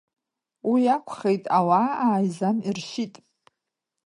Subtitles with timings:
[0.69, 3.15] Уи акәхеит, ауаа ааизан иршьит.